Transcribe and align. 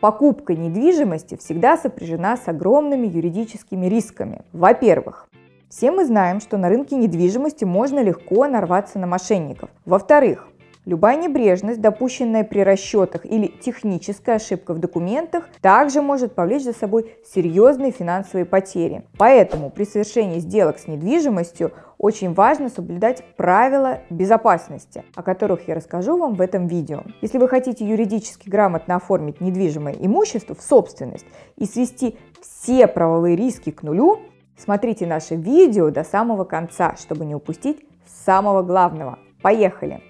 Покупка 0.00 0.54
недвижимости 0.54 1.36
всегда 1.36 1.76
сопряжена 1.76 2.38
с 2.38 2.48
огромными 2.48 3.06
юридическими 3.06 3.84
рисками. 3.84 4.42
Во-первых, 4.54 5.28
все 5.68 5.90
мы 5.90 6.06
знаем, 6.06 6.40
что 6.40 6.56
на 6.56 6.70
рынке 6.70 6.96
недвижимости 6.96 7.64
можно 7.64 8.02
легко 8.02 8.46
нарваться 8.46 8.98
на 8.98 9.06
мошенников. 9.06 9.68
Во-вторых, 9.84 10.48
Любая 10.86 11.20
небрежность, 11.20 11.80
допущенная 11.80 12.42
при 12.42 12.60
расчетах 12.60 13.26
или 13.26 13.48
техническая 13.48 14.36
ошибка 14.36 14.72
в 14.72 14.78
документах, 14.78 15.48
также 15.60 16.00
может 16.00 16.34
повлечь 16.34 16.62
за 16.62 16.72
собой 16.72 17.14
серьезные 17.24 17.92
финансовые 17.92 18.46
потери. 18.46 19.04
Поэтому 19.18 19.68
при 19.68 19.84
совершении 19.84 20.38
сделок 20.38 20.78
с 20.78 20.86
недвижимостью 20.86 21.72
очень 21.98 22.32
важно 22.32 22.70
соблюдать 22.70 23.22
правила 23.36 24.00
безопасности, 24.08 25.04
о 25.14 25.22
которых 25.22 25.68
я 25.68 25.74
расскажу 25.74 26.16
вам 26.16 26.34
в 26.34 26.40
этом 26.40 26.66
видео. 26.66 27.02
Если 27.20 27.36
вы 27.36 27.46
хотите 27.46 27.86
юридически 27.86 28.48
грамотно 28.48 28.96
оформить 28.96 29.42
недвижимое 29.42 29.94
имущество 30.00 30.54
в 30.54 30.62
собственность 30.62 31.26
и 31.56 31.66
свести 31.66 32.16
все 32.40 32.86
правовые 32.86 33.36
риски 33.36 33.70
к 33.70 33.82
нулю, 33.82 34.20
смотрите 34.56 35.06
наше 35.06 35.34
видео 35.34 35.90
до 35.90 36.04
самого 36.04 36.44
конца, 36.44 36.96
чтобы 36.96 37.26
не 37.26 37.34
упустить 37.34 37.84
самого 38.24 38.62
главного. 38.62 39.18
Поехали! 39.42 40.09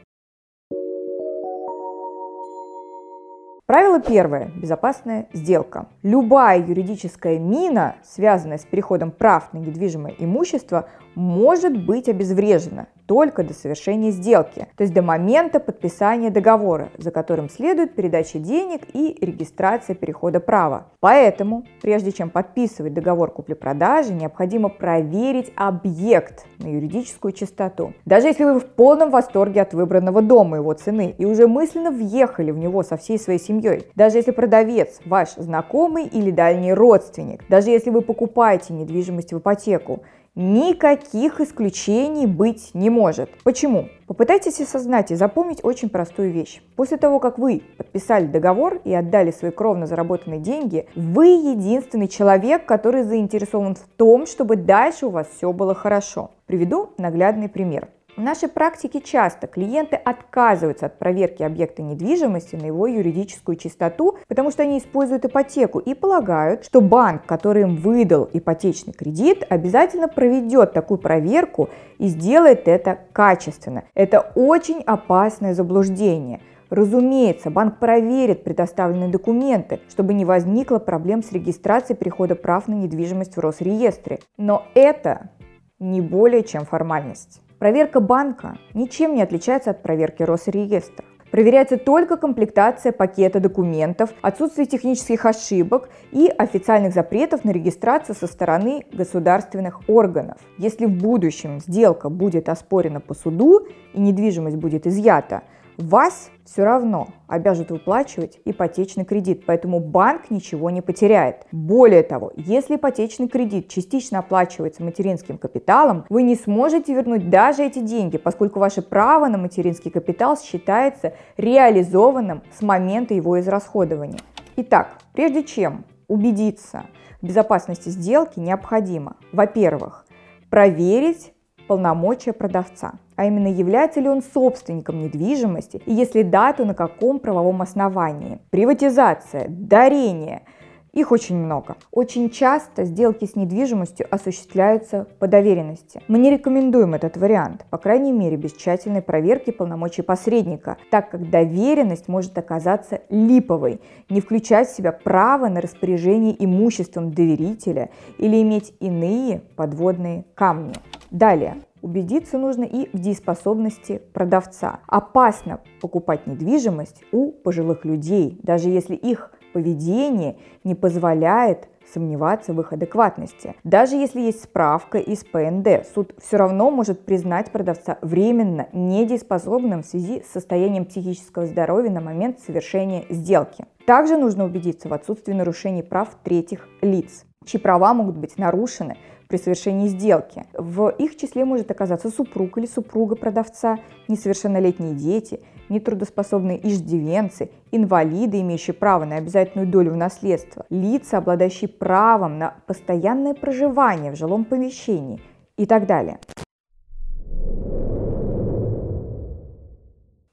Правило 3.70 4.00
первое. 4.00 4.50
Безопасная 4.56 5.28
сделка. 5.32 5.86
Любая 6.02 6.58
юридическая 6.58 7.38
мина, 7.38 7.94
связанная 8.02 8.58
с 8.58 8.64
переходом 8.64 9.12
прав 9.12 9.52
на 9.52 9.58
недвижимое 9.58 10.12
имущество, 10.18 10.88
может 11.14 11.76
быть 11.86 12.08
обезврежена 12.08 12.88
только 13.10 13.42
до 13.42 13.54
совершения 13.54 14.12
сделки, 14.12 14.68
то 14.76 14.84
есть 14.84 14.94
до 14.94 15.02
момента 15.02 15.58
подписания 15.58 16.30
договора, 16.30 16.90
за 16.96 17.10
которым 17.10 17.50
следует 17.50 17.96
передача 17.96 18.38
денег 18.38 18.82
и 18.92 19.18
регистрация 19.20 19.96
перехода 19.96 20.38
права. 20.38 20.92
Поэтому, 21.00 21.64
прежде 21.82 22.12
чем 22.12 22.30
подписывать 22.30 22.94
договор 22.94 23.32
купли-продажи, 23.32 24.14
необходимо 24.14 24.68
проверить 24.68 25.52
объект 25.56 26.46
на 26.58 26.68
юридическую 26.68 27.32
чистоту. 27.32 27.94
Даже 28.04 28.28
если 28.28 28.44
вы 28.44 28.60
в 28.60 28.66
полном 28.66 29.10
восторге 29.10 29.62
от 29.62 29.74
выбранного 29.74 30.22
дома 30.22 30.58
и 30.58 30.60
его 30.60 30.72
цены 30.74 31.12
и 31.18 31.24
уже 31.24 31.48
мысленно 31.48 31.90
въехали 31.90 32.52
в 32.52 32.58
него 32.58 32.84
со 32.84 32.96
всей 32.96 33.18
своей 33.18 33.40
семьей, 33.40 33.88
даже 33.96 34.18
если 34.18 34.30
продавец 34.30 35.00
ваш 35.04 35.30
знакомый 35.30 36.04
или 36.04 36.30
дальний 36.30 36.72
родственник, 36.72 37.42
даже 37.48 37.70
если 37.70 37.90
вы 37.90 38.02
покупаете 38.02 38.72
недвижимость 38.72 39.32
в 39.32 39.38
ипотеку, 39.38 40.04
Никаких 40.36 41.40
исключений 41.40 42.26
быть 42.26 42.70
не 42.72 42.88
может. 42.88 43.30
Почему? 43.42 43.88
Попытайтесь 44.06 44.60
осознать 44.60 45.10
и 45.10 45.16
запомнить 45.16 45.58
очень 45.64 45.88
простую 45.88 46.30
вещь. 46.30 46.62
После 46.76 46.98
того, 46.98 47.18
как 47.18 47.38
вы 47.38 47.62
подписали 47.76 48.26
договор 48.26 48.80
и 48.84 48.94
отдали 48.94 49.32
свои 49.32 49.50
кровно 49.50 49.86
заработанные 49.86 50.38
деньги, 50.38 50.86
вы 50.94 51.26
единственный 51.26 52.06
человек, 52.06 52.64
который 52.64 53.02
заинтересован 53.02 53.74
в 53.74 53.86
том, 53.96 54.26
чтобы 54.26 54.54
дальше 54.54 55.06
у 55.06 55.10
вас 55.10 55.26
все 55.36 55.52
было 55.52 55.74
хорошо. 55.74 56.30
Приведу 56.46 56.90
наглядный 56.96 57.48
пример. 57.48 57.88
В 58.20 58.22
нашей 58.22 58.50
практике 58.50 59.00
часто 59.00 59.46
клиенты 59.46 59.96
отказываются 59.96 60.84
от 60.84 60.98
проверки 60.98 61.42
объекта 61.42 61.80
недвижимости 61.80 62.54
на 62.54 62.66
его 62.66 62.86
юридическую 62.86 63.56
чистоту, 63.56 64.18
потому 64.28 64.50
что 64.50 64.62
они 64.62 64.76
используют 64.76 65.24
ипотеку 65.24 65.78
и 65.78 65.94
полагают, 65.94 66.66
что 66.66 66.82
банк, 66.82 67.24
который 67.24 67.62
им 67.62 67.76
выдал 67.76 68.28
ипотечный 68.30 68.92
кредит, 68.92 69.46
обязательно 69.48 70.06
проведет 70.06 70.74
такую 70.74 70.98
проверку 70.98 71.70
и 71.96 72.08
сделает 72.08 72.68
это 72.68 72.98
качественно. 73.14 73.84
Это 73.94 74.20
очень 74.34 74.82
опасное 74.82 75.54
заблуждение. 75.54 76.42
Разумеется, 76.68 77.48
банк 77.50 77.78
проверит 77.78 78.44
предоставленные 78.44 79.08
документы, 79.08 79.80
чтобы 79.88 80.12
не 80.12 80.26
возникло 80.26 80.78
проблем 80.78 81.22
с 81.22 81.32
регистрацией 81.32 81.96
перехода 81.96 82.34
прав 82.34 82.68
на 82.68 82.74
недвижимость 82.74 83.38
в 83.38 83.40
Росреестре. 83.40 84.18
Но 84.36 84.66
это 84.74 85.30
не 85.78 86.02
более 86.02 86.42
чем 86.42 86.66
формальность. 86.66 87.40
Проверка 87.60 88.00
банка 88.00 88.56
ничем 88.72 89.14
не 89.14 89.20
отличается 89.20 89.72
от 89.72 89.82
проверки 89.82 90.22
Росреестра. 90.22 91.04
Проверяется 91.30 91.76
только 91.76 92.16
комплектация 92.16 92.90
пакета 92.90 93.38
документов, 93.38 94.14
отсутствие 94.22 94.66
технических 94.66 95.26
ошибок 95.26 95.90
и 96.10 96.32
официальных 96.38 96.94
запретов 96.94 97.44
на 97.44 97.50
регистрацию 97.50 98.16
со 98.16 98.26
стороны 98.26 98.86
государственных 98.90 99.82
органов. 99.88 100.38
Если 100.56 100.86
в 100.86 100.96
будущем 100.96 101.60
сделка 101.60 102.08
будет 102.08 102.48
оспорена 102.48 102.98
по 102.98 103.12
суду 103.12 103.66
и 103.92 104.00
недвижимость 104.00 104.56
будет 104.56 104.86
изъята, 104.86 105.42
вас 105.80 106.30
все 106.44 106.64
равно 106.64 107.08
обяжут 107.26 107.70
выплачивать 107.70 108.38
ипотечный 108.44 109.04
кредит, 109.04 109.44
поэтому 109.46 109.80
банк 109.80 110.30
ничего 110.30 110.68
не 110.70 110.82
потеряет. 110.82 111.46
Более 111.52 112.02
того, 112.02 112.32
если 112.36 112.76
ипотечный 112.76 113.28
кредит 113.28 113.68
частично 113.68 114.18
оплачивается 114.18 114.82
материнским 114.82 115.38
капиталом, 115.38 116.04
вы 116.08 116.22
не 116.22 116.34
сможете 116.36 116.94
вернуть 116.94 117.30
даже 117.30 117.64
эти 117.64 117.78
деньги, 117.78 118.18
поскольку 118.18 118.58
ваше 118.58 118.82
право 118.82 119.28
на 119.28 119.38
материнский 119.38 119.90
капитал 119.90 120.36
считается 120.38 121.14
реализованным 121.36 122.42
с 122.56 122.62
момента 122.62 123.14
его 123.14 123.40
израсходования. 123.40 124.20
Итак, 124.56 124.98
прежде 125.14 125.44
чем 125.44 125.84
убедиться 126.08 126.84
в 127.22 127.26
безопасности 127.26 127.88
сделки, 127.88 128.38
необходимо, 128.40 129.16
во-первых, 129.32 130.04
проверить 130.50 131.32
полномочия 131.70 132.32
продавца, 132.32 132.94
а 133.14 133.26
именно 133.26 133.46
является 133.46 134.00
ли 134.00 134.08
он 134.08 134.22
собственником 134.22 134.98
недвижимости 134.98 135.80
и 135.86 135.92
если 135.92 136.22
да, 136.22 136.52
то 136.52 136.64
на 136.64 136.74
каком 136.74 137.20
правовом 137.20 137.62
основании. 137.62 138.40
Приватизация, 138.50 139.46
дарение– 139.48 140.42
их 140.92 141.12
очень 141.12 141.36
много. 141.36 141.76
Очень 141.92 142.30
часто 142.30 142.84
сделки 142.84 143.24
с 143.24 143.36
недвижимостью 143.36 144.08
осуществляются 144.10 145.06
по 145.20 145.28
доверенности. 145.28 146.02
Мы 146.08 146.18
не 146.18 146.30
рекомендуем 146.30 146.94
этот 146.94 147.16
вариант, 147.16 147.64
по 147.70 147.78
крайней 147.78 148.10
мере 148.10 148.36
без 148.36 148.52
тщательной 148.54 149.00
проверки 149.00 149.52
полномочий 149.52 150.02
посредника, 150.02 150.78
так 150.90 151.10
как 151.10 151.30
доверенность 151.30 152.08
может 152.08 152.36
оказаться 152.36 153.02
липовой, 153.08 153.80
не 154.08 154.20
включать 154.20 154.68
в 154.68 154.76
себя 154.76 154.90
право 154.90 155.48
на 155.48 155.60
распоряжение 155.60 156.34
имуществом 156.44 157.12
доверителя 157.12 157.90
или 158.18 158.42
иметь 158.42 158.74
иные 158.80 159.42
подводные 159.54 160.24
камни. 160.34 160.74
Далее, 161.10 161.62
Убедиться 161.82 162.36
нужно 162.36 162.64
и 162.64 162.94
в 162.94 163.00
дееспособности 163.00 164.02
продавца. 164.12 164.80
Опасно 164.86 165.60
покупать 165.80 166.26
недвижимость 166.26 167.02
у 167.10 167.32
пожилых 167.32 167.84
людей, 167.86 168.38
даже 168.42 168.68
если 168.68 168.94
их 168.94 169.32
поведение 169.54 170.36
не 170.62 170.74
позволяет 170.74 171.68
сомневаться 171.92 172.52
в 172.52 172.60
их 172.60 172.72
адекватности. 172.72 173.56
Даже 173.64 173.96
если 173.96 174.20
есть 174.20 174.44
справка 174.44 174.98
из 174.98 175.24
ПНД, 175.24 175.86
суд 175.92 176.14
все 176.20 176.36
равно 176.36 176.70
может 176.70 177.04
признать 177.04 177.50
продавца 177.50 177.98
временно 178.02 178.68
недееспособным 178.72 179.82
в 179.82 179.86
связи 179.86 180.22
с 180.22 180.32
состоянием 180.32 180.84
психического 180.84 181.46
здоровья 181.46 181.90
на 181.90 182.00
момент 182.00 182.38
совершения 182.40 183.06
сделки. 183.08 183.64
Также 183.86 184.16
нужно 184.16 184.44
убедиться 184.44 184.88
в 184.88 184.92
отсутствии 184.92 185.32
нарушений 185.32 185.82
прав 185.82 186.10
третьих 186.22 186.68
лиц, 186.80 187.24
чьи 187.44 187.58
права 187.58 187.92
могут 187.94 188.18
быть 188.18 188.38
нарушены 188.38 188.96
при 189.30 189.38
совершении 189.38 189.88
сделки. 189.88 190.44
В 190.52 190.90
их 190.90 191.16
числе 191.16 191.46
может 191.46 191.70
оказаться 191.70 192.10
супруг 192.10 192.58
или 192.58 192.66
супруга 192.66 193.16
продавца, 193.16 193.78
несовершеннолетние 194.08 194.94
дети, 194.94 195.40
нетрудоспособные 195.70 196.60
иждивенцы, 196.68 197.50
инвалиды, 197.70 198.40
имеющие 198.40 198.74
право 198.74 199.04
на 199.04 199.16
обязательную 199.16 199.68
долю 199.68 199.92
в 199.92 199.96
наследство, 199.96 200.66
лица, 200.68 201.18
обладающие 201.18 201.68
правом 201.68 202.38
на 202.38 202.56
постоянное 202.66 203.34
проживание 203.34 204.12
в 204.12 204.16
жилом 204.16 204.44
помещении 204.44 205.22
и 205.56 205.64
так 205.64 205.86
далее. 205.86 206.18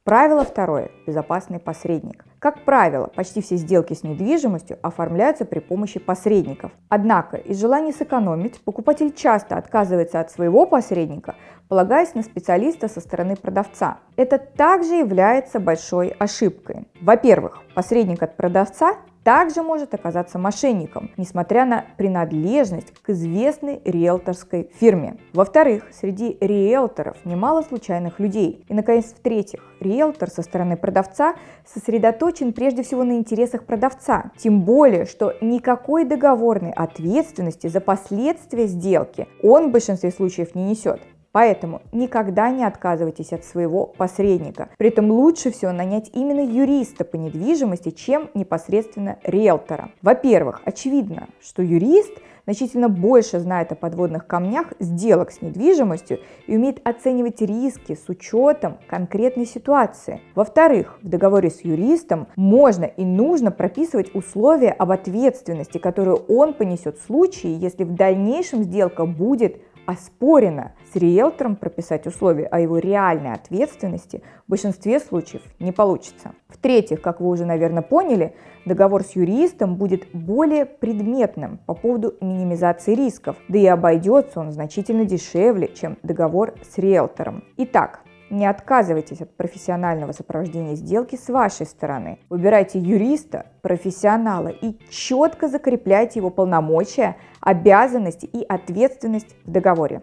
Правило 0.08 0.46
второе. 0.46 0.90
Безопасный 1.06 1.60
посредник. 1.60 2.24
Как 2.40 2.64
правило, 2.64 3.12
почти 3.14 3.42
все 3.42 3.58
сделки 3.58 3.94
с 3.94 4.04
недвижимостью 4.04 4.80
оформляются 4.82 5.44
при 5.44 5.60
помощи 5.60 6.00
посредников. 6.00 6.72
Однако, 6.88 7.36
из 7.36 7.60
желания 7.60 7.92
сэкономить, 7.92 8.62
покупатель 8.62 9.12
часто 9.14 9.58
отказывается 9.58 10.22
от 10.22 10.32
своего 10.32 10.66
посредника, 10.66 11.36
полагаясь 11.68 12.14
на 12.14 12.24
специалиста 12.24 12.88
со 12.88 13.02
стороны 13.02 13.36
продавца. 13.36 13.98
Это 14.16 14.38
также 14.38 14.96
является 14.96 15.60
большой 15.60 16.16
ошибкой. 16.18 16.88
Во-первых, 17.02 17.62
посредник 17.76 18.24
от 18.24 18.38
продавца 18.38 18.96
также 19.28 19.62
может 19.62 19.94
оказаться 19.94 20.40
мошенником, 20.40 21.12
несмотря 21.18 21.66
на 21.66 21.84
принадлежность 21.98 22.94
к 23.02 23.10
известной 23.10 23.82
риэлторской 23.84 24.72
фирме. 24.80 25.18
Во-вторых, 25.34 25.84
среди 25.92 26.38
риэлторов 26.40 27.18
немало 27.26 27.62
случайных 27.62 28.22
людей. 28.22 28.64
И, 28.70 28.74
наконец, 28.74 29.08
в-третьих, 29.08 29.60
риэлтор 29.82 30.30
со 30.30 30.44
стороны 30.44 30.78
продавца 30.78 31.36
сосредоточен 31.66 32.54
прежде 32.54 32.84
всего 32.84 33.04
на 33.04 33.18
интересах 33.18 33.66
продавца. 33.66 34.32
Тем 34.38 34.62
более, 34.62 35.06
что 35.06 35.34
никакой 35.42 36.06
договорной 36.06 36.72
ответственности 36.72 37.68
за 37.68 37.82
последствия 37.82 38.66
сделки 38.68 39.28
он 39.44 39.68
в 39.68 39.72
большинстве 39.74 40.12
случаев 40.12 40.56
не 40.56 40.64
несет. 40.64 41.02
Поэтому 41.38 41.84
никогда 41.92 42.50
не 42.50 42.64
отказывайтесь 42.64 43.32
от 43.32 43.46
своего 43.46 43.86
посредника. 43.86 44.70
При 44.80 44.88
этом 44.88 45.12
лучше 45.12 45.52
всего 45.52 45.72
нанять 45.72 46.10
именно 46.14 46.40
юриста 46.40 47.06
по 47.06 47.16
недвижимости, 47.16 47.92
чем 47.92 48.32
непосредственно 48.34 49.20
риэлтора. 49.22 49.92
Во-первых, 50.02 50.64
очевидно, 50.66 51.28
что 51.40 51.62
юрист– 51.62 52.18
значительно 52.48 52.88
больше 52.88 53.40
знает 53.40 53.74
о 53.74 53.76
подводных 53.76 54.26
камнях 54.26 54.68
сделок 54.80 55.32
с 55.32 55.42
недвижимостью 55.42 56.22
и 56.48 56.56
умеет 56.56 56.80
оценивать 56.88 57.42
риски 57.42 57.96
с 57.96 58.08
учетом 58.08 58.78
конкретной 58.88 59.46
ситуации. 59.46 60.22
Во-вторых, 60.34 60.98
в 61.02 61.10
договоре 61.10 61.50
с 61.50 61.60
юристом 61.62 62.28
можно 62.38 62.86
и 62.86 63.04
нужно 63.04 63.52
прописывать 63.52 64.16
условия 64.16 64.72
об 64.72 64.92
ответственности, 64.92 65.78
которую 65.78 66.16
он 66.30 66.54
понесет 66.54 66.98
в 66.98 67.06
случае, 67.06 67.58
если 67.58 67.84
в 67.84 67.94
дальнейшем 67.94 68.64
сделка 68.64 69.06
будет 69.06 69.58
оспорено. 69.88 70.74
С 70.94 70.96
риэлтором 70.96 71.56
прописать 71.56 72.06
условия 72.06 72.46
о 72.46 72.60
его 72.60 72.78
реальной 72.78 73.34
ответственности 73.34 74.22
в 74.46 74.52
большинстве 74.52 75.00
случаев 75.00 75.42
не 75.60 75.72
получится. 75.72 76.34
В-третьих, 76.50 77.02
как 77.02 77.22
вы 77.22 77.30
уже, 77.30 77.46
наверное, 77.46 77.82
поняли, 77.82 78.36
договор 78.66 79.04
с 79.04 79.16
юристом 79.16 79.76
будет 79.76 80.08
более 80.14 80.66
предметным 80.66 81.60
по 81.66 81.74
поводу 81.74 82.16
минимизации 82.22 82.94
рисков, 82.94 83.38
да 83.48 83.58
и 83.58 83.66
обойдется 83.66 84.40
он 84.40 84.52
значительно 84.52 85.06
дешевле, 85.06 85.70
чем 85.70 85.98
договор 86.04 86.54
с 86.70 86.78
риэлтором. 86.78 87.44
Итак, 87.58 88.02
не 88.30 88.46
отказывайтесь 88.46 89.22
от 89.22 89.36
профессионального 89.36 90.12
сопровождения 90.12 90.76
сделки 90.76 91.16
с 91.16 91.30
вашей 91.30 91.66
стороны. 91.66 92.20
Выбирайте 92.30 92.80
юриста, 92.80 93.48
профессионала 93.62 94.50
и 94.50 94.78
четко 94.90 95.48
закрепляйте 95.48 96.20
его 96.20 96.30
полномочия, 96.30 97.18
обязанности 97.42 98.26
и 98.26 98.44
ответственность 98.44 99.36
в 99.46 99.52
договоре. 99.52 100.02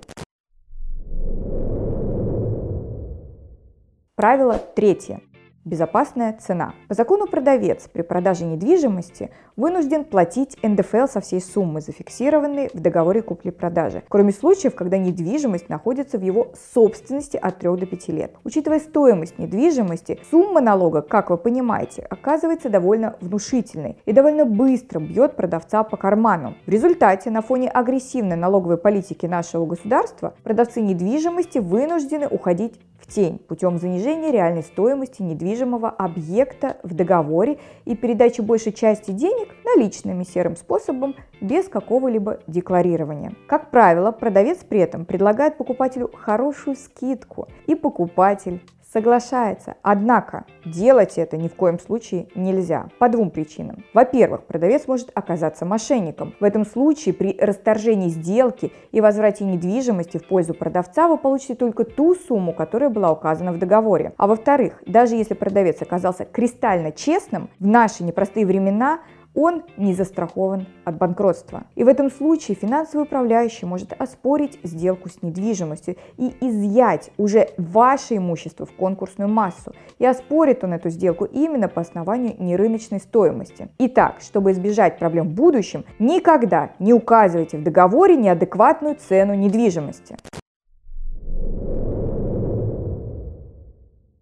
Правило 4.17 4.59
третье. 4.77 5.21
Безопасная 5.65 6.37
цена. 6.39 6.75
По 6.89 6.95
закону 6.95 7.27
продавец 7.27 7.89
при 7.91 8.03
продаже 8.03 8.45
недвижимости 8.45 9.31
вынужден 9.57 10.05
платить 10.05 10.59
НДФЛ 10.63 11.07
со 11.07 11.23
всей 11.23 11.41
суммы, 11.41 11.81
зафиксированной 11.81 12.69
в 12.75 12.81
договоре 12.81 13.23
купли-продажи, 13.23 14.03
кроме 14.11 14.33
случаев, 14.33 14.75
когда 14.75 14.99
недвижимость 14.99 15.71
находится 15.71 16.19
в 16.19 16.23
его 16.23 16.53
собственности 16.75 17.39
от 17.39 17.61
3 17.61 17.77
до 17.79 17.87
5 17.87 18.09
лет. 18.09 18.37
Учитывая 18.45 18.79
стоимость 18.79 19.39
недвижимости, 19.39 20.21
сумма 20.31 20.61
налога, 20.61 21.01
как 21.01 21.31
вы 21.31 21.39
понимаете, 21.39 22.07
оказывается 22.11 22.69
довольно 22.69 23.17
внушительной 23.23 23.97
и 24.05 24.13
довольно 24.13 24.45
быстро 24.45 25.01
бьет 25.01 25.35
продавца 25.35 25.83
по 25.83 25.97
карману. 25.97 26.57
В 26.67 26.69
результате, 26.69 27.31
на 27.31 27.41
фоне 27.41 27.71
агрессивной 27.71 28.37
налоговой 28.37 28.77
политики 28.77 29.25
нашего 29.25 29.65
государства, 29.65 30.35
продавцы 30.43 30.83
недвижимости 30.83 31.57
вынуждены 31.57 32.29
уходить 32.29 32.79
в 32.99 33.07
тень 33.07 33.39
путем 33.39 33.79
занижения 33.79 34.31
реальной 34.31 34.63
стоимости 34.63 35.23
недвижимого 35.23 35.91
объекта 35.91 36.79
в 36.83 36.95
договоре 36.95 37.59
и 37.85 37.95
передачи 37.95 38.41
большей 38.41 38.73
части 38.73 39.11
денег 39.11 39.49
наличными 39.65 40.25
серым 40.25 40.57
способом 40.57 41.15
без 41.41 41.69
какого-либо 41.69 42.41
декларирования. 42.47 43.35
Как 43.47 43.71
правило, 43.71 44.11
продавец 44.13 44.59
при 44.59 44.81
этом 44.81 45.05
предлагает 45.05 45.57
покупателю 45.57 46.11
хорошую 46.15 46.77
скидку, 46.77 47.49
и 47.67 47.75
покупатель 47.75 48.61
соглашается. 48.95 49.75
Однако 49.83 50.47
делать 50.65 51.19
это 51.19 51.37
ни 51.37 51.49
в 51.49 51.55
коем 51.55 51.81
случае 51.81 52.29
нельзя 52.37 52.87
по 52.99 53.09
двум 53.09 53.31
причинам. 53.31 53.85
Во-первых, 53.93 54.45
продавец 54.45 54.87
может 54.87 55.11
оказаться 55.15 55.67
мошенником. 55.67 56.35
В 56.39 56.45
этом 56.45 56.65
случае 56.65 57.13
при 57.13 57.37
расторжении 57.39 58.09
сделки 58.09 58.73
и 58.93 59.01
возврате 59.01 59.45
недвижимости 59.45 60.19
в 60.19 60.27
пользу 60.27 60.55
продавца 60.55 61.09
вы 61.09 61.19
получите 61.19 61.57
только 61.57 61.85
ту 61.85 62.15
сумму, 62.15 62.55
которая 62.55 62.89
была 62.89 63.11
указана 63.11 63.53
в 63.53 63.59
договоре. 63.59 64.13
А 64.17 64.29
во-вторых, 64.29 64.81
даже 64.87 65.17
если 65.17 65.35
продавец 65.35 65.83
оказался 65.83 66.25
кристально 66.25 66.93
честным, 66.93 67.51
в 67.59 67.67
наши 67.67 68.05
непростые 68.05 68.47
времена 68.47 69.01
он 69.35 69.65
не 69.77 69.95
застрахован 69.95 70.67
от 70.85 70.97
банкротства. 70.97 71.65
И 71.75 71.83
в 71.83 71.89
этом 71.89 72.11
случае 72.11 72.57
финансовый 72.57 73.03
управляющий 73.03 73.67
может 73.67 73.93
оспорить 74.01 74.59
сделку 74.63 75.09
с 75.09 75.23
недвижимостью 75.23 75.97
и 76.17 76.33
изъять 76.41 77.11
уже 77.19 77.49
ваше 77.57 78.17
имущество 78.17 78.65
в 78.65 78.73
конкурсную 78.73 79.29
массу. 79.29 79.73
И 79.99 80.07
оспорит 80.07 80.63
он 80.63 80.73
эту 80.73 80.89
сделку 80.89 81.25
именно 81.25 81.69
по 81.69 81.81
основанию 81.81 82.37
нерыночной 82.39 83.01
стоимости. 83.01 83.69
Итак, 83.79 84.17
чтобы 84.21 84.53
избежать 84.53 84.99
проблем 84.99 85.31
в 85.31 85.33
будущем, 85.33 85.85
никогда 85.99 86.71
не 86.79 86.95
указывайте 86.95 87.59
в 87.59 87.65
договоре 87.65 88.17
неадекватную 88.17 88.97
цену 88.97 89.35
недвижимости. 89.35 90.17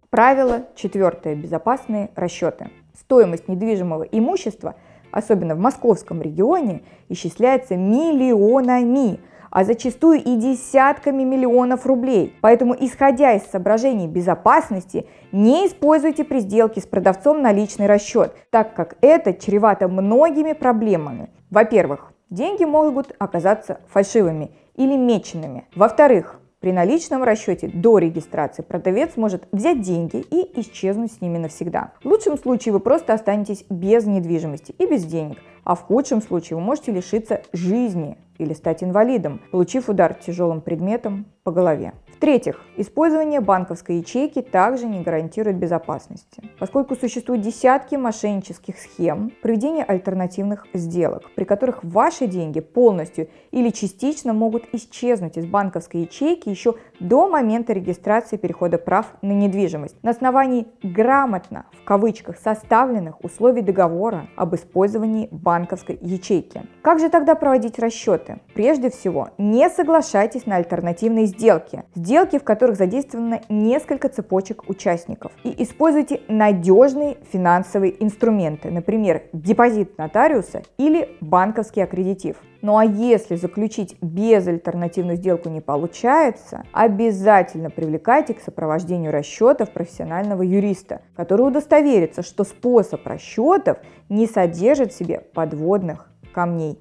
Правило 0.09 0.63
четвертое. 0.75 1.35
Безопасные 1.35 2.11
расчеты. 2.15 2.69
Стоимость 2.95 3.47
недвижимого 3.47 4.03
имущества– 4.03 4.75
особенно 5.13 5.55
в 5.55 5.59
московском 5.59 6.21
регионе, 6.21 6.81
исчисляется 7.07 7.77
миллионами, 7.77 9.19
а 9.51 9.63
зачастую 9.63 10.19
и 10.19 10.35
десятками 10.35 11.23
миллионов 11.23 11.85
рублей. 11.85 12.35
Поэтому, 12.41 12.75
исходя 12.77 13.33
из 13.33 13.43
соображений 13.43 14.07
безопасности, 14.07 15.05
не 15.31 15.67
используйте 15.67 16.23
при 16.23 16.39
сделке 16.39 16.81
с 16.81 16.87
продавцом 16.87 17.41
наличный 17.41 17.85
расчет, 17.85 18.33
так 18.49 18.73
как 18.73 18.97
это 19.01 19.33
чревато 19.33 19.87
многими 19.87 20.53
проблемами. 20.53 21.29
Во-первых, 21.51 22.11
деньги 22.31 22.63
могут 22.63 23.15
оказаться 23.19 23.79
фальшивыми 23.89 24.51
или 24.75 24.97
меченными. 24.97 25.67
Во-вторых, 25.75 26.39
при 26.63 26.71
наличном 26.71 27.23
расчете 27.23 27.67
до 27.67 27.97
регистрации 27.97 28.61
продавец 28.61 29.17
может 29.17 29.49
взять 29.51 29.81
деньги 29.81 30.25
и 30.31 30.61
исчезнуть 30.61 31.11
с 31.11 31.19
ними 31.19 31.37
навсегда. 31.37 31.91
В 32.01 32.05
лучшем 32.05 32.37
случае 32.37 32.71
вы 32.71 32.79
просто 32.79 33.13
останетесь 33.13 33.65
без 33.69 34.05
недвижимости 34.05 34.73
и 34.79 34.85
без 34.85 35.03
денег, 35.03 35.39
а 35.65 35.75
в 35.75 35.81
худшем 35.81 36.21
случае 36.21 36.55
вы 36.55 36.63
можете 36.63 36.93
лишиться 36.93 37.41
жизни 37.51 38.17
или 38.37 38.53
стать 38.53 38.81
инвалидом, 38.81 39.41
получив 39.51 39.89
удар 39.89 40.13
тяжелым 40.13 40.61
предметом 40.61 41.25
по 41.43 41.51
голове. 41.51 41.91
В-третьих, 42.23 42.61
использование 42.77 43.41
банковской 43.41 43.97
ячейки 43.97 44.41
также 44.41 44.85
не 44.85 45.01
гарантирует 45.01 45.57
безопасности, 45.57 46.41
поскольку 46.57 46.95
существуют 46.95 47.41
десятки 47.41 47.95
мошеннических 47.95 48.79
схем 48.79 49.33
проведения 49.41 49.83
альтернативных 49.83 50.65
сделок, 50.73 51.29
при 51.35 51.43
которых 51.43 51.83
ваши 51.83 52.27
деньги 52.27 52.61
полностью 52.61 53.27
или 53.51 53.71
частично 53.71 54.31
могут 54.31 54.63
исчезнуть 54.71 55.35
из 55.35 55.45
банковской 55.45 56.03
ячейки 56.03 56.47
еще 56.47 56.75
до 57.01 57.27
момента 57.27 57.73
регистрации 57.73 58.37
перехода 58.37 58.77
прав 58.77 59.07
на 59.21 59.33
недвижимость 59.33 60.01
на 60.01 60.11
основании 60.11 60.67
грамотно, 60.81 61.65
в 61.73 61.83
кавычках, 61.83 62.37
составленных 62.39 63.21
условий 63.21 63.61
договора 63.61 64.27
об 64.37 64.55
использовании 64.55 65.27
банковской 65.29 65.99
ячейки. 66.01 66.61
Как 66.83 66.99
же 67.01 67.09
тогда 67.09 67.35
проводить 67.35 67.79
расчеты? 67.79 68.39
Прежде 68.53 68.89
всего, 68.89 69.31
не 69.37 69.69
соглашайтесь 69.69 70.45
на 70.45 70.55
альтернативные 70.55 71.25
сделки. 71.25 71.83
Сделки, 72.13 72.37
в 72.37 72.43
которых 72.43 72.77
задействовано 72.77 73.41
несколько 73.49 74.07
цепочек 74.07 74.69
участников. 74.69 75.31
И 75.43 75.63
используйте 75.63 76.21
надежные 76.27 77.17
финансовые 77.31 78.03
инструменты, 78.03 78.69
например, 78.69 79.23
депозит 79.33 79.97
нотариуса 79.97 80.61
или 80.77 81.17
банковский 81.21 81.81
аккредитив. 81.81 82.35
Ну 82.61 82.77
а 82.77 82.85
если 82.85 83.35
заключить 83.35 83.97
безальтернативную 83.99 85.17
сделку 85.17 85.49
не 85.49 85.59
получается, 85.59 86.65
обязательно 86.71 87.71
привлекайте 87.71 88.35
к 88.35 88.41
сопровождению 88.41 89.11
расчетов 89.11 89.71
профессионального 89.71 90.43
юриста, 90.43 91.01
который 91.15 91.47
удостоверится, 91.47 92.21
что 92.21 92.43
способ 92.43 93.07
расчетов 93.07 93.79
не 94.09 94.27
содержит 94.27 94.93
в 94.93 94.95
себе 94.95 95.19
подводных 95.33 96.11
камней. 96.31 96.79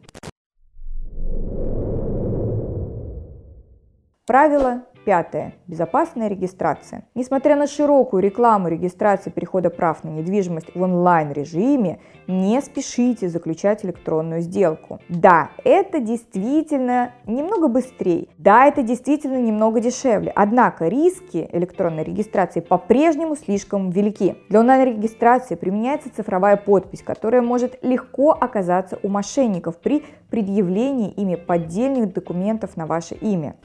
Правило 4.26 4.82
Пятое. 5.04 5.54
Безопасная 5.66 6.28
регистрация. 6.28 7.04
Несмотря 7.16 7.56
на 7.56 7.66
широкую 7.66 8.22
рекламу 8.22 8.68
регистрации 8.68 9.30
перехода 9.30 9.68
прав 9.68 10.04
на 10.04 10.10
недвижимость 10.10 10.74
в 10.76 10.80
онлайн-режиме, 10.80 11.98
не 12.28 12.60
спешите 12.62 13.28
заключать 13.28 13.84
электронную 13.84 14.42
сделку. 14.42 15.00
Да, 15.08 15.50
это 15.64 15.98
действительно 15.98 17.10
немного 17.26 17.66
быстрее. 17.66 18.28
Да, 18.38 18.66
это 18.66 18.82
действительно 18.82 19.40
немного 19.40 19.80
дешевле. 19.80 20.32
Однако 20.36 20.86
риски 20.86 21.48
электронной 21.52 22.04
регистрации 22.04 22.60
по-прежнему 22.60 23.34
слишком 23.34 23.90
велики. 23.90 24.36
Для 24.50 24.60
онлайн-регистрации 24.60 25.56
применяется 25.56 26.14
цифровая 26.14 26.56
подпись, 26.56 27.02
которая 27.02 27.42
может 27.42 27.82
легко 27.82 28.30
оказаться 28.30 29.00
у 29.02 29.08
мошенников 29.08 29.78
при 29.78 30.04
предъявлении 30.30 31.10
ими 31.10 31.34
поддельных 31.34 32.12
документов 32.12 32.76
на 32.76 32.86
ваше 32.86 33.16
имя. 33.16 33.56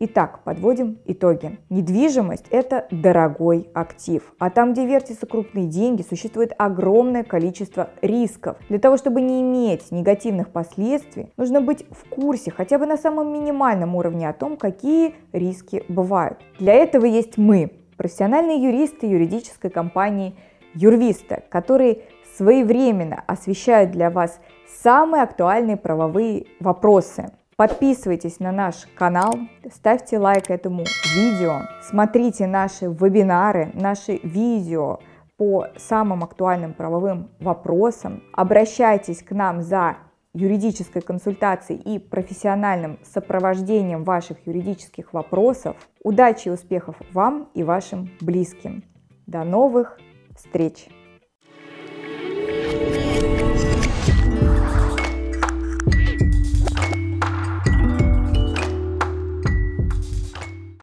Итак, 0.00 0.44
подводим 0.44 0.98
итоги. 1.06 1.58
Недвижимость– 1.70 2.44
это 2.52 2.86
дорогой 2.92 3.68
актив. 3.74 4.32
А 4.38 4.48
там, 4.48 4.72
где 4.72 4.86
вертятся 4.86 5.26
крупные 5.26 5.66
деньги, 5.66 6.02
существует 6.02 6.52
огромное 6.56 7.24
количество 7.24 7.90
рисков. 8.00 8.58
Для 8.68 8.78
того, 8.78 8.96
чтобы 8.96 9.20
не 9.20 9.42
иметь 9.42 9.90
негативных 9.90 10.50
последствий, 10.50 11.32
нужно 11.36 11.60
быть 11.60 11.84
в 11.90 12.08
курсе 12.08 12.52
хотя 12.52 12.78
бы 12.78 12.86
на 12.86 12.96
самом 12.96 13.32
минимальном 13.32 13.96
уровне 13.96 14.28
о 14.28 14.32
том, 14.32 14.56
какие 14.56 15.16
риски 15.32 15.82
бывают. 15.88 16.38
Для 16.60 16.74
этого 16.74 17.04
есть 17.04 17.36
мы, 17.36 17.72
профессиональные 17.96 18.62
юристы 18.62 19.08
юридической 19.08 19.68
компании 19.68 20.36
Юрвиста, 20.74 21.42
которые 21.48 22.02
своевременно 22.36 23.24
освещают 23.26 23.90
для 23.90 24.10
вас 24.10 24.38
самые 24.80 25.24
актуальные 25.24 25.76
правовые 25.76 26.46
вопросы. 26.60 27.32
Подписывайтесь 27.58 28.38
на 28.38 28.52
наш 28.52 28.86
канал, 28.94 29.34
ставьте 29.68 30.16
лайк 30.16 30.48
этому 30.48 30.84
видео, 31.12 31.62
смотрите 31.82 32.46
наши 32.46 32.84
вебинары, 32.84 33.72
наши 33.74 34.20
видео 34.22 35.00
по 35.36 35.66
самым 35.76 36.22
актуальным 36.22 36.72
правовым 36.72 37.30
вопросам, 37.40 38.22
обращайтесь 38.32 39.24
к 39.24 39.32
нам 39.32 39.62
за 39.62 39.96
юридической 40.34 41.02
консультацией 41.02 41.80
и 41.80 41.98
профессиональным 41.98 43.00
сопровождением 43.02 44.04
ваших 44.04 44.46
юридических 44.46 45.12
вопросов. 45.12 45.74
Удачи 46.04 46.46
и 46.46 46.52
успехов 46.52 46.94
вам 47.12 47.48
и 47.54 47.64
вашим 47.64 48.08
близким. 48.20 48.84
До 49.26 49.42
новых 49.42 49.98
встреч! 50.36 50.86